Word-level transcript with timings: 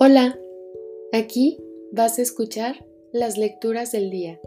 Hola, 0.00 0.38
aquí 1.12 1.58
vas 1.90 2.20
a 2.20 2.22
escuchar 2.22 2.86
las 3.10 3.36
lecturas 3.36 3.90
del 3.90 4.10
día 4.10 4.40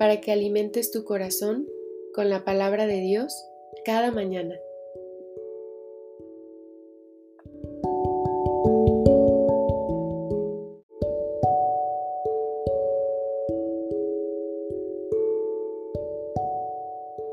para 0.00 0.20
que 0.20 0.32
alimentes 0.32 0.90
tu 0.90 1.04
corazón 1.04 1.68
con 2.12 2.28
la 2.28 2.44
palabra 2.44 2.88
de 2.88 2.98
Dios 2.98 3.32
cada 3.84 4.10
mañana. 4.10 4.58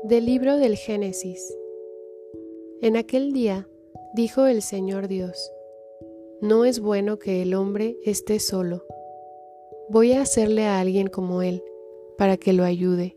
Del 0.04 0.26
libro 0.26 0.58
del 0.58 0.76
Génesis. 0.76 1.58
En 2.82 2.96
aquel 2.96 3.32
día 3.32 3.68
dijo 4.14 4.46
el 4.46 4.62
Señor 4.62 5.08
Dios, 5.08 5.52
no 6.42 6.64
es 6.64 6.80
bueno 6.80 7.20
que 7.20 7.40
el 7.40 7.54
hombre 7.54 7.96
esté 8.02 8.40
solo. 8.40 8.84
Voy 9.88 10.10
a 10.12 10.22
hacerle 10.22 10.66
a 10.66 10.80
alguien 10.80 11.06
como 11.06 11.40
él, 11.40 11.62
para 12.18 12.36
que 12.36 12.52
lo 12.52 12.64
ayude. 12.64 13.16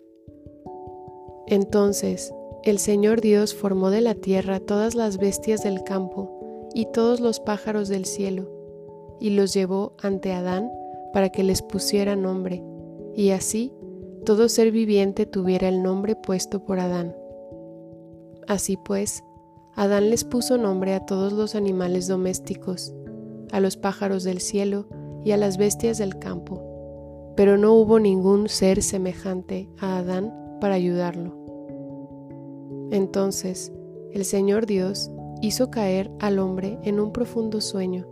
Entonces 1.47 2.31
el 2.63 2.77
Señor 2.77 3.21
Dios 3.21 3.55
formó 3.55 3.89
de 3.89 4.01
la 4.01 4.13
tierra 4.13 4.59
todas 4.59 4.93
las 4.93 5.17
bestias 5.17 5.63
del 5.63 5.83
campo 5.83 6.69
y 6.75 6.85
todos 6.85 7.19
los 7.19 7.39
pájaros 7.39 7.89
del 7.89 8.05
cielo, 8.05 8.47
y 9.19 9.31
los 9.31 9.55
llevó 9.55 9.93
ante 10.03 10.31
Adán 10.31 10.71
para 11.11 11.29
que 11.29 11.43
les 11.43 11.63
pusiera 11.63 12.15
nombre, 12.15 12.63
y 13.15 13.31
así 13.31 13.73
todo 14.23 14.49
ser 14.49 14.71
viviente 14.71 15.25
tuviera 15.25 15.67
el 15.67 15.81
nombre 15.81 16.15
puesto 16.15 16.63
por 16.63 16.79
Adán. 16.79 17.15
Así 18.47 18.77
pues, 18.77 19.23
Adán 19.73 20.11
les 20.11 20.23
puso 20.23 20.59
nombre 20.59 20.93
a 20.93 21.07
todos 21.07 21.33
los 21.33 21.55
animales 21.55 22.07
domésticos, 22.07 22.93
a 23.55 23.61
los 23.61 23.77
pájaros 23.77 24.25
del 24.25 24.41
cielo 24.41 24.85
y 25.23 25.31
a 25.31 25.37
las 25.37 25.57
bestias 25.57 25.97
del 25.97 26.19
campo, 26.19 27.33
pero 27.37 27.57
no 27.57 27.73
hubo 27.73 28.01
ningún 28.01 28.49
ser 28.49 28.83
semejante 28.83 29.69
a 29.79 29.99
Adán 29.99 30.33
para 30.59 30.75
ayudarlo. 30.75 31.37
Entonces 32.91 33.71
el 34.11 34.25
Señor 34.25 34.65
Dios 34.65 35.09
hizo 35.41 35.71
caer 35.71 36.11
al 36.19 36.39
hombre 36.39 36.77
en 36.83 36.99
un 36.99 37.13
profundo 37.13 37.61
sueño, 37.61 38.05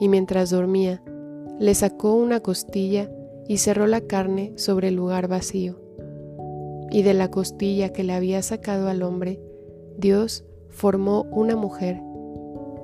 y 0.00 0.08
mientras 0.08 0.50
dormía, 0.50 1.04
le 1.60 1.72
sacó 1.76 2.14
una 2.14 2.40
costilla 2.40 3.08
y 3.46 3.58
cerró 3.58 3.86
la 3.86 4.00
carne 4.00 4.54
sobre 4.56 4.88
el 4.88 4.96
lugar 4.96 5.28
vacío. 5.28 5.80
Y 6.90 7.02
de 7.02 7.14
la 7.14 7.30
costilla 7.30 7.92
que 7.92 8.02
le 8.02 8.12
había 8.12 8.42
sacado 8.42 8.88
al 8.88 9.04
hombre, 9.04 9.40
Dios 9.98 10.44
formó 10.68 11.28
una 11.30 11.54
mujer 11.54 12.02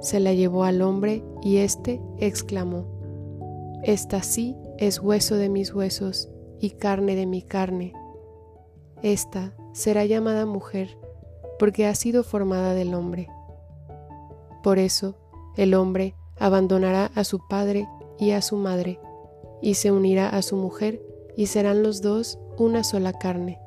se 0.01 0.21
la 0.21 0.33
llevó 0.33 0.65
al 0.65 0.83
hombre 0.83 1.23
y 1.43 1.59
éste 1.59 2.01
exclamó, 2.19 3.81
Esta 3.83 4.23
sí 4.23 4.57
es 4.79 5.01
hueso 5.01 5.37
de 5.37 5.49
mis 5.49 5.75
huesos 5.75 6.29
y 6.61 6.71
carne 6.71 7.15
de 7.17 7.27
mi 7.27 7.43
carne. 7.43 7.93
Esta 9.03 9.55
será 9.73 10.05
llamada 10.05 10.47
mujer 10.47 10.97
porque 11.59 11.87
ha 11.87 11.95
sido 11.95 12.23
formada 12.23 12.75
del 12.75 12.95
hombre. 12.95 13.29
Por 14.63 14.79
eso 14.79 15.17
el 15.57 15.75
hombre 15.75 16.15
abandonará 16.39 17.11
a 17.15 17.25
su 17.25 17.47
padre 17.47 17.89
y 18.19 18.33
a 18.33 18.43
su 18.43 18.57
madre, 18.57 19.01
y 19.63 19.75
se 19.75 19.91
unirá 19.91 20.29
a 20.29 20.43
su 20.43 20.57
mujer, 20.57 21.03
y 21.37 21.47
serán 21.47 21.83
los 21.83 22.03
dos 22.03 22.39
una 22.59 22.85
sola 22.85 23.13
carne. 23.13 23.61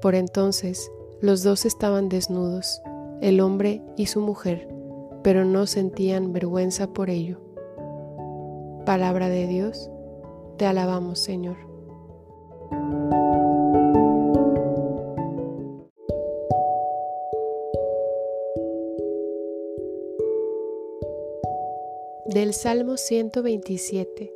Por 0.00 0.14
entonces 0.14 0.90
los 1.20 1.42
dos 1.42 1.64
estaban 1.64 2.08
desnudos, 2.08 2.82
el 3.20 3.40
hombre 3.40 3.82
y 3.96 4.06
su 4.06 4.20
mujer, 4.20 4.68
pero 5.24 5.46
no 5.46 5.66
sentían 5.66 6.34
vergüenza 6.34 6.92
por 6.92 7.08
ello. 7.08 7.40
Palabra 8.84 9.30
de 9.30 9.46
Dios, 9.46 9.90
te 10.58 10.66
alabamos 10.66 11.18
Señor. 11.18 11.56
Del 22.26 22.52
Salmo 22.52 22.98
127. 22.98 24.34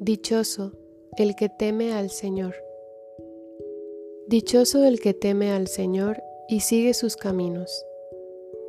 Dichoso 0.00 0.72
el 1.16 1.36
que 1.36 1.48
teme 1.48 1.92
al 1.92 2.10
Señor. 2.10 2.56
Dichoso 4.26 4.84
el 4.84 4.98
que 4.98 5.14
teme 5.14 5.52
al 5.52 5.68
Señor 5.68 6.20
y 6.48 6.60
sigue 6.60 6.92
sus 6.92 7.16
caminos 7.16 7.86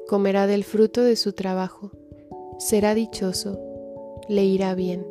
comerá 0.07 0.47
del 0.47 0.63
fruto 0.63 1.01
de 1.01 1.15
su 1.15 1.33
trabajo, 1.33 1.91
será 2.57 2.93
dichoso, 2.93 3.59
le 4.27 4.43
irá 4.43 4.75
bien. 4.75 5.05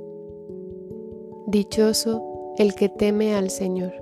Dichoso 1.46 2.54
el 2.58 2.74
que 2.74 2.88
teme 2.88 3.34
al 3.34 3.50
Señor. 3.50 3.92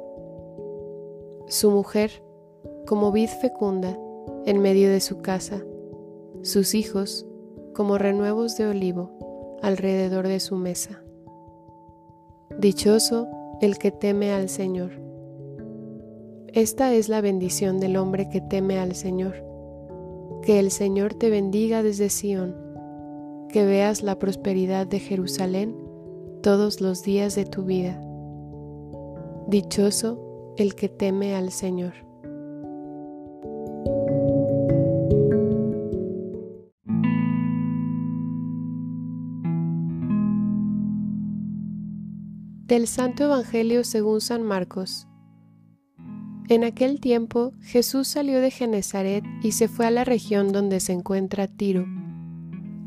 Su 1.46 1.70
mujer, 1.70 2.22
como 2.86 3.12
vid 3.12 3.28
fecunda, 3.28 3.98
en 4.46 4.60
medio 4.60 4.90
de 4.90 5.00
su 5.00 5.18
casa, 5.18 5.64
sus 6.42 6.74
hijos, 6.74 7.26
como 7.74 7.98
renuevos 7.98 8.56
de 8.56 8.66
olivo, 8.66 9.58
alrededor 9.62 10.26
de 10.26 10.40
su 10.40 10.56
mesa. 10.56 11.02
Dichoso 12.58 13.28
el 13.60 13.78
que 13.78 13.90
teme 13.90 14.32
al 14.32 14.48
Señor. 14.48 14.90
Esta 16.48 16.94
es 16.94 17.08
la 17.08 17.20
bendición 17.20 17.78
del 17.78 17.96
hombre 17.96 18.28
que 18.28 18.40
teme 18.40 18.78
al 18.78 18.94
Señor 18.94 19.49
que 20.42 20.58
el 20.58 20.70
Señor 20.70 21.14
te 21.14 21.30
bendiga 21.30 21.82
desde 21.82 22.08
Sión, 22.08 22.56
que 23.48 23.64
veas 23.64 24.02
la 24.02 24.18
prosperidad 24.18 24.86
de 24.86 25.00
Jerusalén 25.00 25.76
todos 26.42 26.80
los 26.80 27.02
días 27.02 27.34
de 27.34 27.44
tu 27.44 27.64
vida. 27.64 28.00
Dichoso 29.48 30.54
el 30.56 30.74
que 30.74 30.88
teme 30.88 31.34
al 31.34 31.50
Señor. 31.50 31.94
Del 42.66 42.86
Santo 42.86 43.24
Evangelio 43.24 43.82
según 43.82 44.20
San 44.20 44.44
Marcos. 44.44 45.09
En 46.50 46.64
aquel 46.64 46.98
tiempo 46.98 47.52
Jesús 47.60 48.08
salió 48.08 48.40
de 48.40 48.50
Genezaret 48.50 49.24
y 49.40 49.52
se 49.52 49.68
fue 49.68 49.86
a 49.86 49.92
la 49.92 50.02
región 50.02 50.50
donde 50.50 50.80
se 50.80 50.92
encuentra 50.92 51.46
Tiro. 51.46 51.86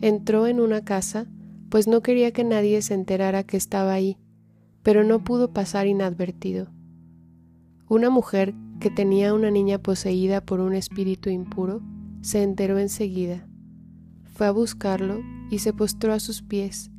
Entró 0.01 0.47
en 0.47 0.59
una 0.59 0.83
casa, 0.83 1.27
pues 1.69 1.87
no 1.87 2.01
quería 2.01 2.33
que 2.33 2.43
nadie 2.43 2.81
se 2.81 2.93
enterara 2.93 3.43
que 3.43 3.55
estaba 3.55 3.93
ahí, 3.93 4.17
pero 4.81 5.05
no 5.05 5.23
pudo 5.23 5.53
pasar 5.53 5.87
inadvertido. 5.87 6.67
Una 7.87 8.09
mujer 8.09 8.53
que 8.81 8.89
tenía 8.89 9.33
una 9.33 9.49
niña 9.49 9.77
poseída 9.77 10.41
por 10.41 10.59
un 10.59 10.73
espíritu 10.73 11.29
impuro 11.29 11.81
se 12.19 12.43
enteró 12.43 12.79
enseguida. 12.79 13.47
Fue 14.33 14.45
a 14.45 14.51
buscarlo 14.51 15.21
y 15.49 15.59
se 15.59 15.71
postró 15.71 16.11
a 16.11 16.19
sus 16.19 16.41
pies. 16.41 16.91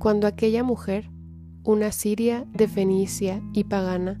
Cuando 0.00 0.26
aquella 0.26 0.64
mujer, 0.64 1.08
una 1.62 1.92
siria 1.92 2.48
de 2.52 2.66
Fenicia 2.66 3.40
y 3.52 3.62
pagana, 3.62 4.20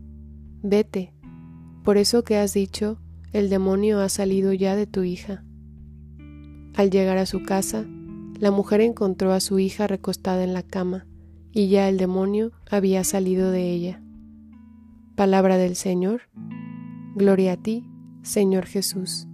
Vete, 0.63 1.13
por 1.83 1.97
eso 1.97 2.23
que 2.23 2.37
has 2.37 2.53
dicho, 2.53 2.99
el 3.33 3.49
demonio 3.49 3.99
ha 3.99 4.09
salido 4.09 4.53
ya 4.53 4.75
de 4.75 4.85
tu 4.85 5.03
hija. 5.03 5.43
Al 6.75 6.91
llegar 6.91 7.17
a 7.17 7.25
su 7.25 7.43
casa, 7.43 7.85
la 8.39 8.51
mujer 8.51 8.81
encontró 8.81 9.33
a 9.33 9.39
su 9.39 9.59
hija 9.59 9.87
recostada 9.87 10.43
en 10.43 10.53
la 10.53 10.63
cama, 10.63 11.07
y 11.51 11.69
ya 11.69 11.89
el 11.89 11.97
demonio 11.97 12.51
había 12.69 13.03
salido 13.03 13.51
de 13.51 13.71
ella. 13.71 14.01
Palabra 15.15 15.57
del 15.57 15.75
Señor. 15.75 16.21
Gloria 17.15 17.53
a 17.53 17.57
ti, 17.57 17.89
Señor 18.21 18.65
Jesús. 18.65 19.27